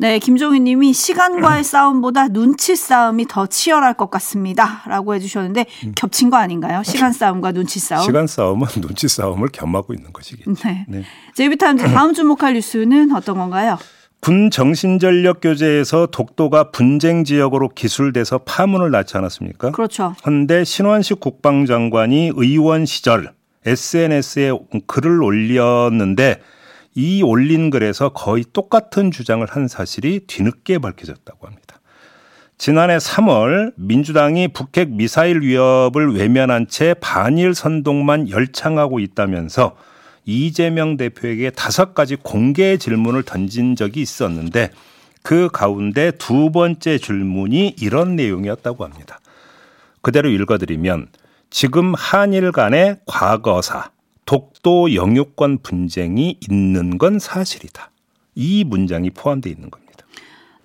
네, 0.00 0.20
김종희 0.20 0.60
님이 0.60 0.92
시간과의 0.92 1.64
싸움보다 1.64 2.28
눈치 2.28 2.76
싸움이 2.76 3.26
더 3.26 3.46
치열할 3.46 3.94
것 3.94 4.10
같습니다. 4.10 4.82
라고 4.86 5.14
해주셨는데 5.14 5.66
음. 5.86 5.92
겹친 5.96 6.30
거 6.30 6.36
아닌가요? 6.36 6.82
시간 6.84 7.12
싸움과 7.12 7.50
눈치 7.52 7.80
싸움. 7.80 8.04
시간 8.04 8.26
싸움은 8.28 8.68
눈치 8.80 9.08
싸움을 9.08 9.48
겸하고 9.48 9.94
있는 9.94 10.12
것이겠죠. 10.12 10.54
네. 10.62 10.86
네. 10.88 11.02
제이비타임즈 11.34 11.84
다음 11.92 12.14
주목할 12.14 12.54
뉴스는 12.54 13.12
어떤 13.12 13.36
건가요? 13.38 13.76
군 14.20 14.50
정신전력 14.50 15.40
교재에서 15.40 16.06
독도가 16.06 16.70
분쟁 16.70 17.24
지역으로 17.24 17.68
기술돼서 17.68 18.38
파문을 18.38 18.90
낳지 18.90 19.16
않았습니까? 19.16 19.70
그렇죠. 19.70 20.14
그런데 20.22 20.64
신원식 20.64 21.20
국방장관이 21.20 22.32
의원 22.34 22.84
시절 22.84 23.32
SNS에 23.64 24.52
글을 24.86 25.22
올렸는데 25.22 26.40
이 26.94 27.22
올린 27.22 27.70
글에서 27.70 28.08
거의 28.10 28.44
똑같은 28.52 29.10
주장을 29.10 29.46
한 29.48 29.68
사실이 29.68 30.26
뒤늦게 30.26 30.78
밝혀졌다고 30.78 31.46
합니다. 31.46 31.80
지난해 32.56 32.96
3월 32.96 33.72
민주당이 33.76 34.48
북핵 34.48 34.90
미사일 34.90 35.42
위협을 35.42 36.16
외면한 36.16 36.66
채 36.66 36.94
반일 37.00 37.54
선동만 37.54 38.28
열창하고 38.28 38.98
있다면서 38.98 39.76
이재명 40.28 40.98
대표에게 40.98 41.48
다섯 41.48 41.94
가지 41.94 42.14
공개 42.14 42.76
질문을 42.76 43.22
던진 43.22 43.74
적이 43.74 44.02
있었는데 44.02 44.70
그 45.22 45.48
가운데 45.50 46.10
두 46.10 46.52
번째 46.52 46.98
질문이 46.98 47.76
이런 47.80 48.14
내용이었다고 48.14 48.84
합니다. 48.84 49.20
그대로 50.02 50.28
읽어드리면 50.28 51.08
지금 51.48 51.94
한일 51.94 52.52
간의 52.52 52.98
과거사, 53.06 53.90
독도 54.26 54.94
영유권 54.94 55.60
분쟁이 55.62 56.36
있는 56.46 56.98
건 56.98 57.18
사실이다. 57.18 57.90
이 58.34 58.64
문장이 58.64 59.08
포함되어 59.08 59.50
있는 59.50 59.70
겁니다. 59.70 59.87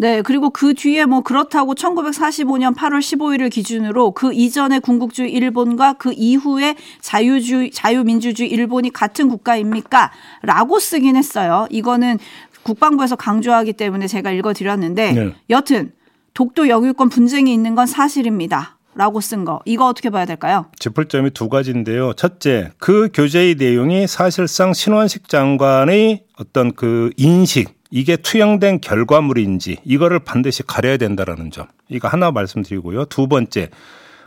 네, 0.03 0.21
그리고 0.21 0.49
그 0.49 0.73
뒤에 0.73 1.05
뭐 1.05 1.21
그렇다고 1.21 1.75
1945년 1.75 2.75
8월 2.75 2.99
15일을 2.99 3.49
기준으로 3.49 4.11
그 4.11 4.33
이전의 4.33 4.81
군국주의 4.81 5.31
일본과 5.31 5.93
그 5.93 6.11
이후에 6.13 6.75
자유주의 6.99 7.71
자유민주주의 7.71 8.49
일본이 8.49 8.89
같은 8.89 9.29
국가입니까? 9.29 10.11
라고 10.41 10.79
쓰긴 10.79 11.15
했어요. 11.15 11.67
이거는 11.69 12.19
국방부에서 12.63 13.15
강조하기 13.15 13.71
때문에 13.71 14.07
제가 14.07 14.31
읽어 14.31 14.51
드렸는데 14.51 15.11
네. 15.13 15.35
여튼 15.49 15.93
독도 16.33 16.67
영유권 16.67 17.07
분쟁이 17.07 17.53
있는 17.53 17.73
건 17.73 17.87
사실입니다. 17.87 18.79
라고 18.95 19.21
쓴 19.21 19.45
거. 19.45 19.61
이거 19.63 19.87
어떻게 19.87 20.09
봐야 20.09 20.25
될까요? 20.25 20.65
짚을 20.79 21.07
점이 21.07 21.31
두 21.31 21.47
가지인데요. 21.47 22.11
첫째, 22.13 22.71
그 22.77 23.09
교재의 23.13 23.55
내용이 23.55 24.05
사실상 24.07 24.73
신원식 24.73 25.29
장관의 25.29 26.25
어떤 26.37 26.73
그 26.73 27.09
인식, 27.15 27.82
이게 27.95 28.17
투영된 28.17 28.81
결과물인지 28.81 29.77
이거를 29.85 30.17
반드시 30.17 30.63
가려야 30.63 30.97
된다라는 30.97 31.51
점. 31.51 31.67
이거 31.89 32.07
하나 32.07 32.31
말씀드리고요. 32.31 33.05
두 33.05 33.27
번째, 33.27 33.69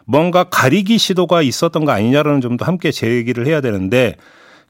뭔가 0.04 0.44
가리기 0.44 0.98
시도가 0.98 1.42
있었던 1.42 1.84
거 1.84 1.90
아니냐라는 1.90 2.40
점도 2.40 2.64
함께 2.64 2.92
제기를 2.92 3.44
해야 3.48 3.60
되는데 3.60 4.14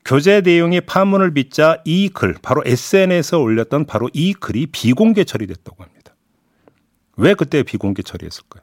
교재 0.02 0.40
내용이 0.40 0.80
파문을 0.80 1.34
빚자 1.34 1.82
이 1.84 2.08
글, 2.08 2.36
바로 2.40 2.62
SNS에 2.64 3.36
올렸던 3.36 3.84
바로 3.84 4.08
이 4.14 4.32
글이 4.32 4.68
비공개 4.68 5.24
처리됐다고 5.24 5.84
합니다. 5.84 6.14
왜 7.18 7.34
그때 7.34 7.62
비공개 7.62 8.02
처리했을까요? 8.02 8.62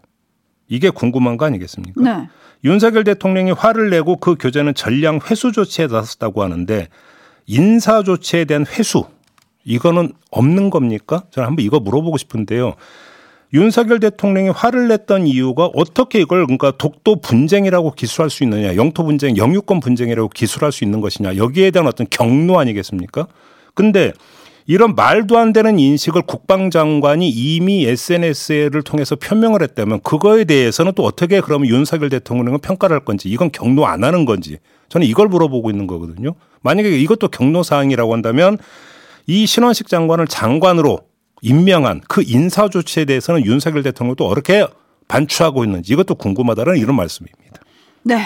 이게 0.68 0.90
궁금한 0.90 1.38
거 1.38 1.46
아니겠습니까? 1.46 2.02
네. 2.02 2.28
윤석열 2.64 3.04
대통령이 3.04 3.52
화를 3.52 3.92
내고 3.92 4.16
그 4.18 4.34
교재는 4.40 4.74
전량 4.74 5.20
회수 5.30 5.52
조치에 5.52 5.86
나섰다고 5.86 6.42
하는데 6.42 6.88
인사 7.46 8.02
조치에 8.02 8.46
대한 8.46 8.66
회수 8.66 9.06
이거는 9.66 10.14
없는 10.32 10.70
겁니까? 10.70 11.24
저는 11.32 11.48
한번 11.48 11.66
이거 11.66 11.80
물어보고 11.80 12.18
싶은데요. 12.18 12.76
윤석열 13.54 14.00
대통령이 14.00 14.50
화를 14.50 14.88
냈던 14.88 15.28
이유가 15.28 15.70
어떻게 15.76 16.20
이걸 16.20 16.46
그러니까 16.46 16.72
독도 16.72 17.18
분쟁이라고 17.18 17.92
기술할 17.92 18.32
수 18.32 18.44
있느냐, 18.44 18.76
영토 18.76 19.04
분쟁, 19.04 19.38
영유권 19.38 19.80
분쟁이라고 19.80 20.30
기술할 20.30 20.72
수 20.72 20.84
있는 20.84 21.02
것이냐, 21.02 21.38
여기에 21.38 21.70
대한 21.70 21.88
어떤 21.88 22.08
경로 22.10 22.60
아니겠습니까? 22.60 23.28
근데 23.76 24.12
이런 24.66 24.96
말도 24.96 25.38
안 25.38 25.54
되는 25.54 25.78
인식을 25.78 26.24
국방장관이 26.24 27.30
이미 27.30 27.86
SNS를 27.86 28.82
통해서 28.82 29.16
표명을 29.16 29.62
했다면 29.62 30.02
그거에 30.02 30.46
대해서는 30.46 30.94
또 30.96 31.04
어떻게 31.04 31.42
그러면 31.42 31.68
윤석열 31.68 32.10
대통령은 32.10 32.60
평가를 32.60 32.96
할 32.96 33.06
건지 33.06 33.30
이건 33.30 33.52
경로 33.52 33.86
안 33.86 34.04
하는 34.04 34.26
건지 34.26 34.58
저는 34.90 35.06
이걸 35.06 35.28
물어보고 35.28 35.70
있는 35.70 35.86
거거든요. 35.86 36.34
만약에 36.62 36.98
이것도 36.98 37.28
경로 37.28 37.62
사항이라고 37.62 38.14
한다면 38.14 38.58
이 39.28 39.46
신원식 39.46 39.88
장관을 39.88 40.28
장관으로 40.28 41.00
임명한 41.42 42.02
그 42.08 42.24
인사 42.26 42.70
조치에 42.70 43.06
대해서는 43.06 43.46
윤석열 43.46 43.84
대통령도 43.84 44.26
어떻게 44.28 44.66
반추하고 45.08 45.64
있는지 45.64 45.94
이것도 45.94 46.16
궁금하다는 46.16 46.78
이런 46.78 46.96
말씀입니다. 46.96 47.62
네. 48.04 48.26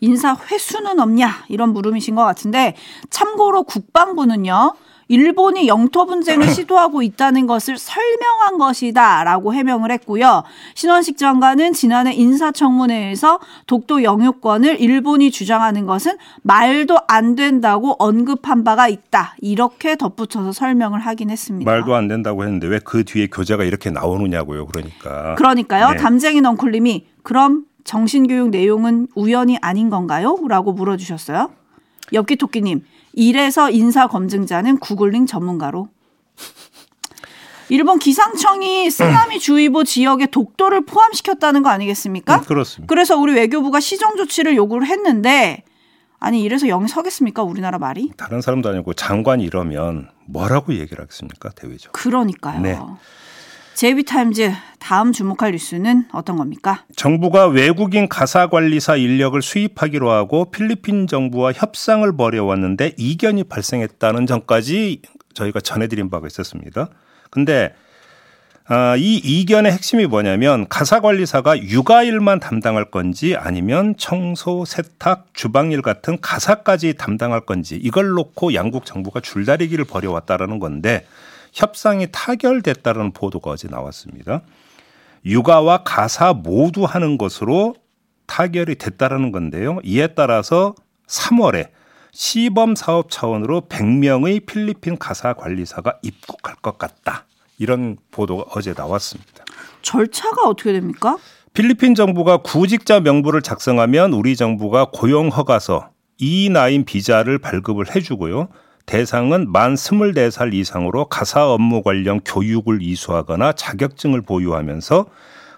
인사 0.00 0.36
회수는 0.36 1.00
없냐 1.00 1.44
이런 1.48 1.72
물음이신 1.72 2.14
것 2.14 2.24
같은데 2.24 2.76
참고로 3.10 3.64
국방부는요. 3.64 4.74
일본이 5.08 5.68
영토 5.68 6.06
분쟁을 6.06 6.48
시도하고 6.52 7.02
있다는 7.02 7.46
것을 7.46 7.78
설명한 7.78 8.58
것이다라고 8.58 9.54
해명을 9.54 9.90
했고요. 9.92 10.42
신원식 10.74 11.16
장관은 11.18 11.72
지난해 11.72 12.12
인사청문회에서 12.14 13.40
독도 13.66 14.02
영유권을 14.02 14.80
일본이 14.80 15.30
주장하는 15.30 15.86
것은 15.86 16.16
말도 16.42 16.98
안 17.08 17.34
된다고 17.34 17.96
언급한 17.98 18.64
바가 18.64 18.88
있다. 18.88 19.34
이렇게 19.40 19.96
덧붙여서 19.96 20.52
설명을 20.52 21.00
하긴 21.00 21.30
했습니다. 21.30 21.70
말도 21.70 21.94
안 21.94 22.08
된다고 22.08 22.44
했는데 22.44 22.66
왜 22.66 22.78
그 22.84 23.04
뒤에 23.04 23.26
교재가 23.26 23.64
이렇게 23.64 23.90
나오느냐고요. 23.90 24.66
그러니까. 24.66 25.34
그러니까요. 25.34 25.90
네. 25.90 25.96
담쟁이 25.96 26.40
넝쿨님이 26.40 27.06
그럼 27.22 27.64
정신교육 27.84 28.50
내용은 28.50 29.08
우연이 29.14 29.58
아닌 29.60 29.90
건가요? 29.90 30.38
라고 30.48 30.72
물어주셨어요. 30.72 31.50
엽기토끼님, 32.12 32.82
이래서 33.18 33.68
인사 33.68 34.06
검증자는 34.06 34.78
구글링 34.78 35.26
전문가로. 35.26 35.88
일본 37.68 37.98
기상청이 37.98 38.88
쓰나미 38.92 39.40
주의보 39.40 39.82
지역에 39.82 40.26
독도를 40.26 40.86
포함시켰다는 40.86 41.64
거 41.64 41.68
아니겠습니까? 41.68 42.36
음, 42.36 42.40
그렇습니다. 42.42 42.88
그래서 42.88 43.16
우리 43.16 43.34
외교부가 43.34 43.80
시정 43.80 44.16
조치를 44.16 44.54
요구를 44.54 44.86
했는데 44.86 45.64
아니 46.20 46.42
이래서 46.42 46.68
영이 46.68 46.86
서겠습니까? 46.86 47.42
우리나라 47.42 47.78
말이? 47.78 48.12
다른 48.16 48.40
사람도 48.40 48.68
아니고 48.68 48.94
장관이 48.94 49.42
이러면 49.42 50.08
뭐라고 50.26 50.72
얘기를 50.74 51.02
하겠습니까? 51.02 51.50
대외적. 51.50 51.92
그러니까요. 51.92 52.60
네. 52.60 52.78
제이비타임즈 53.78 54.50
다음 54.80 55.12
주목할 55.12 55.52
뉴스는 55.52 56.06
어떤 56.12 56.36
겁니까? 56.36 56.84
정부가 56.96 57.46
외국인 57.46 58.08
가사 58.08 58.48
관리사 58.48 58.96
인력을 58.96 59.40
수입하기로 59.40 60.10
하고 60.10 60.50
필리핀 60.50 61.06
정부와 61.06 61.52
협상을 61.52 62.16
벌여왔는데 62.16 62.94
이견이 62.96 63.44
발생했다는 63.44 64.26
점까지 64.26 65.02
저희가 65.32 65.60
전해드린 65.60 66.10
바가 66.10 66.26
있었습니다. 66.26 66.88
근데 67.30 67.72
아, 68.66 68.96
이 68.96 69.14
이견의 69.14 69.70
핵심이 69.70 70.06
뭐냐면 70.06 70.66
가사 70.68 70.98
관리사가 70.98 71.62
육아일만 71.62 72.40
담당할 72.40 72.90
건지 72.90 73.36
아니면 73.36 73.94
청소, 73.96 74.64
세탁, 74.64 75.28
주방일 75.34 75.82
같은 75.82 76.20
가사까지 76.20 76.94
담당할 76.94 77.42
건지 77.42 77.78
이걸 77.80 78.08
놓고 78.08 78.54
양국 78.54 78.84
정부가 78.84 79.20
줄다리기를 79.20 79.84
벌여왔다라는 79.84 80.58
건데 80.58 81.06
협상이 81.52 82.06
타결됐다는 82.10 83.12
보도가 83.12 83.50
어제 83.50 83.68
나왔습니다. 83.68 84.42
육아와 85.24 85.82
가사 85.84 86.32
모두 86.32 86.84
하는 86.84 87.18
것으로 87.18 87.74
타결이 88.26 88.76
됐다라는 88.76 89.32
건데요. 89.32 89.78
이에 89.82 90.08
따라서 90.08 90.74
3월에 91.06 91.68
시범 92.12 92.74
사업 92.74 93.10
차원으로 93.10 93.62
100명의 93.68 94.46
필리핀 94.46 94.98
가사 94.98 95.34
관리사가 95.34 95.98
입국할 96.02 96.56
것 96.56 96.78
같다. 96.78 97.26
이런 97.58 97.96
보도가 98.10 98.44
어제 98.54 98.74
나왔습니다. 98.76 99.44
절차가 99.82 100.48
어떻게 100.48 100.72
됩니까? 100.72 101.16
필리핀 101.52 101.94
정부가 101.94 102.38
구직자 102.38 103.00
명부를 103.00 103.42
작성하면 103.42 104.12
우리 104.12 104.36
정부가 104.36 104.90
고용 104.92 105.28
허가서 105.28 105.90
E9 106.20 106.86
비자를 106.86 107.38
발급을 107.38 107.94
해주고요. 107.94 108.48
대상은 108.88 109.52
만 109.52 109.74
24살 109.74 110.54
이상으로 110.54 111.04
가사 111.04 111.46
업무 111.46 111.82
관련 111.82 112.20
교육을 112.20 112.80
이수하거나 112.80 113.52
자격증을 113.52 114.22
보유하면서 114.22 115.04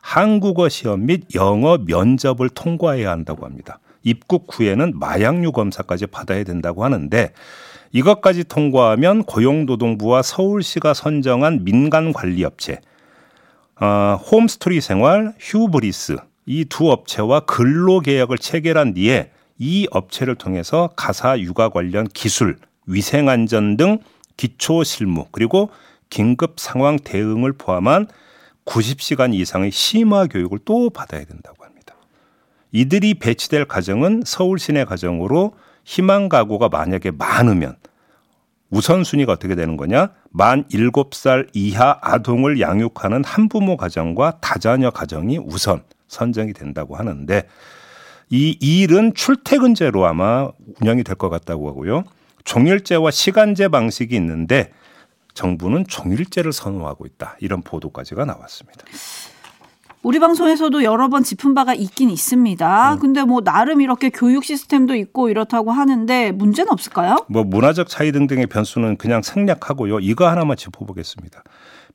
한국어 0.02 0.68
시험 0.68 1.06
및 1.06 1.32
영어 1.36 1.78
면접을 1.78 2.48
통과해야 2.48 3.08
한다고 3.08 3.46
합니다. 3.46 3.78
입국 4.02 4.48
후에는 4.50 4.98
마약류 4.98 5.52
검사까지 5.52 6.08
받아야 6.08 6.42
된다고 6.42 6.84
하는데 6.84 7.32
이것까지 7.92 8.44
통과하면 8.44 9.22
고용노동부와 9.22 10.22
서울시가 10.22 10.92
선정한 10.92 11.64
민간 11.64 12.12
관리 12.12 12.44
업체 12.44 12.80
어, 13.80 14.18
홈스토리 14.30 14.80
생활, 14.80 15.34
휴브리스 15.38 16.16
이 16.46 16.64
두 16.64 16.90
업체와 16.90 17.40
근로 17.40 18.00
계약을 18.00 18.38
체결한 18.38 18.92
뒤에 18.94 19.30
이 19.56 19.86
업체를 19.92 20.34
통해서 20.34 20.90
가사 20.96 21.38
육아 21.38 21.68
관련 21.68 22.08
기술, 22.08 22.58
위생안전 22.90 23.76
등 23.76 23.98
기초 24.36 24.82
실무 24.84 25.26
그리고 25.32 25.70
긴급 26.10 26.58
상황 26.58 26.96
대응을 26.98 27.52
포함한 27.52 28.08
90시간 28.64 29.34
이상의 29.34 29.70
심화 29.70 30.26
교육을 30.26 30.58
또 30.64 30.90
받아야 30.90 31.24
된다고 31.24 31.64
합니다. 31.64 31.94
이들이 32.72 33.14
배치될 33.14 33.64
가정은 33.64 34.22
서울 34.26 34.58
시내 34.58 34.84
가정으로 34.84 35.54
희망 35.84 36.28
가구가 36.28 36.68
만약에 36.68 37.10
많으면 37.10 37.76
우선순위가 38.70 39.32
어떻게 39.32 39.56
되는 39.56 39.76
거냐? 39.76 40.10
만 40.30 40.64
7살 40.68 41.48
이하 41.54 41.98
아동을 42.00 42.60
양육하는 42.60 43.24
한부모 43.24 43.76
가정과 43.76 44.38
다자녀 44.40 44.90
가정이 44.90 45.38
우선 45.38 45.82
선정이 46.06 46.52
된다고 46.52 46.96
하는데 46.96 47.48
이 48.30 48.56
일은 48.60 49.14
출퇴근제로 49.14 50.06
아마 50.06 50.48
운영이 50.80 51.02
될 51.02 51.16
것 51.16 51.30
같다고 51.30 51.68
하고요. 51.68 52.04
종일제와 52.44 53.10
시간제 53.10 53.68
방식이 53.68 54.14
있는데 54.16 54.72
정부는 55.34 55.86
종일제를 55.86 56.52
선호하고 56.52 57.06
있다. 57.06 57.36
이런 57.40 57.62
보도까지가 57.62 58.24
나왔습니다. 58.24 58.84
우리 60.02 60.18
방송에서도 60.18 60.82
여러 60.82 61.08
번 61.08 61.22
짚은 61.22 61.54
바가 61.54 61.74
있긴 61.74 62.08
있습니다. 62.08 62.96
근데 63.02 63.22
뭐 63.22 63.42
나름 63.42 63.82
이렇게 63.82 64.08
교육 64.08 64.44
시스템도 64.44 64.94
있고 64.94 65.28
이렇다고 65.28 65.72
하는데 65.72 66.32
문제는 66.32 66.72
없을까요? 66.72 67.26
뭐 67.28 67.44
문화적 67.44 67.88
차이 67.88 68.10
등등의 68.10 68.46
변수는 68.46 68.96
그냥 68.96 69.20
생략하고요. 69.20 70.00
이거 70.00 70.26
하나만 70.26 70.56
짚어보겠습니다. 70.56 71.42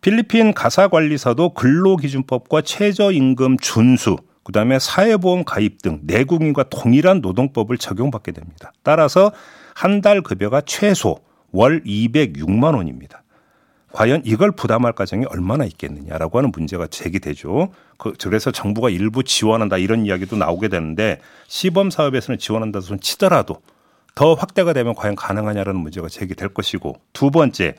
필리핀 0.01 0.53
가사관리사도 0.53 1.55
근로기준법과 1.55 2.61
최저임금 2.61 3.57
준수, 3.57 4.17
그다음에 4.43 4.77
사회보험 4.77 5.43
가입 5.43 5.81
등 5.81 6.01
내국인과 6.03 6.65
동일한 6.69 7.21
노동법을 7.21 7.79
적용받게 7.79 8.33
됩니다. 8.33 8.71
따라서 8.83 9.31
한 9.75 10.01
달 10.01 10.21
급여가 10.21 10.61
최소 10.61 11.19
월 11.51 11.83
206만 11.83 12.75
원입니다. 12.75 13.23
과연 13.91 14.21
이걸 14.25 14.51
부담할 14.51 14.93
가정이 14.93 15.25
얼마나 15.25 15.65
있겠느냐라고 15.65 16.37
하는 16.37 16.51
문제가 16.51 16.87
제기되죠. 16.87 17.69
그 17.97 18.13
그래서 18.21 18.51
정부가 18.51 18.89
일부 18.89 19.23
지원한다 19.23 19.77
이런 19.77 20.05
이야기도 20.05 20.37
나오게 20.37 20.69
되는데 20.69 21.19
시범 21.47 21.89
사업에서는 21.89 22.37
지원한다 22.39 22.81
손 22.81 22.99
치더라도 22.99 23.61
더 24.15 24.33
확대가 24.33 24.71
되면 24.73 24.95
과연 24.95 25.15
가능하냐라는 25.15 25.79
문제가 25.79 26.07
제기될 26.07 26.49
것이고 26.49 26.95
두 27.11 27.31
번째 27.31 27.75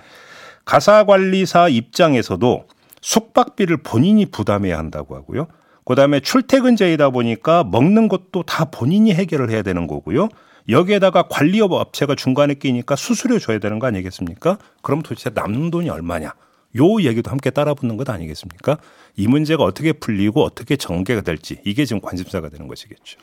가사 0.67 1.05
관리사 1.05 1.69
입장에서도 1.69 2.67
숙박비를 3.01 3.79
본인이 3.79 4.27
부담해야 4.27 4.77
한다고 4.77 5.17
하고요. 5.17 5.47
그다음에 5.87 6.21
출퇴근제이다 6.21 7.11
보니까 7.11 7.65
먹는 7.65 8.09
것도 8.09 8.43
다 8.43 8.67
본인이 8.67 9.15
해결을 9.15 9.51
해야 9.51 9.63
되는 9.63 9.87
거고요. 9.87 10.29
여기에다가 10.69 11.29
관리업 11.29 11.73
업체가 11.73 12.15
중간에 12.15 12.55
끼니까 12.55 12.97
수수료 12.97 13.39
줘야 13.39 13.59
되는 13.59 13.79
거 13.79 13.87
아니겠습니까? 13.87 14.59
그럼 14.83 15.03
도대체 15.03 15.31
남는 15.31 15.71
돈이 15.71 15.91
얼마냐? 15.91 16.35
요 16.79 17.01
얘기도 17.01 17.31
함께 17.31 17.51
따라 17.51 17.75
붙는 17.75 17.97
것 17.97 18.09
아니겠습니까? 18.11 18.79
이 19.17 19.29
문제가 19.29 19.65
어떻게 19.65 19.93
풀리고 19.93 20.43
어떻게 20.43 20.77
전개가 20.77 21.23
될지 21.23 21.59
이게 21.65 21.85
지금 21.85 22.01
관심사가 22.01 22.49
되는 22.49 22.69
것이겠죠. 22.69 23.19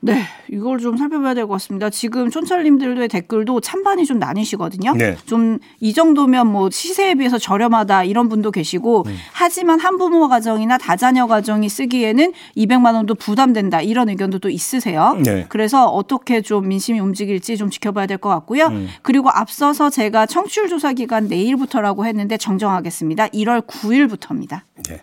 네, 0.00 0.22
이걸 0.48 0.78
좀 0.78 0.96
살펴봐야 0.96 1.34
될 1.34 1.46
것 1.48 1.54
같습니다. 1.54 1.90
지금 1.90 2.30
촌철님들의 2.30 3.08
댓글도 3.08 3.60
찬반이 3.60 4.06
좀 4.06 4.20
나뉘시거든요. 4.20 4.92
네. 4.94 5.16
좀이 5.26 5.92
정도면 5.92 6.46
뭐 6.46 6.70
시세에 6.70 7.16
비해서 7.16 7.36
저렴하다 7.36 8.04
이런 8.04 8.28
분도 8.28 8.52
계시고 8.52 9.02
음. 9.08 9.16
하지만 9.32 9.80
한부모 9.80 10.28
가정이나 10.28 10.78
다자녀 10.78 11.26
가정이 11.26 11.68
쓰기에는 11.68 12.32
200만 12.56 12.94
원도 12.94 13.16
부담된다 13.16 13.80
이런 13.80 14.08
의견도 14.08 14.38
또 14.38 14.48
있으세요. 14.50 15.16
네. 15.24 15.46
그래서 15.48 15.86
어떻게 15.86 16.42
좀 16.42 16.68
민심이 16.68 17.00
움직일지 17.00 17.56
좀 17.56 17.68
지켜봐야 17.68 18.06
될 18.06 18.18
것 18.18 18.28
같고요. 18.30 18.66
음. 18.66 18.88
그리고 19.02 19.30
앞서서 19.30 19.90
제가 19.90 20.26
청취율 20.26 20.68
조사 20.68 20.92
기간 20.92 21.26
내일부터라고 21.26 22.06
했는데 22.06 22.36
정정하겠습니다. 22.36 23.28
1월 23.28 23.66
9일부터입니다. 23.66 24.60
네. 24.88 25.02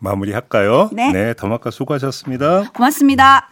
마무리할까요? 0.00 0.90
네. 0.92 1.32
더마카 1.34 1.70
수고하셨습니다. 1.70 2.72
고맙습니다. 2.74 3.51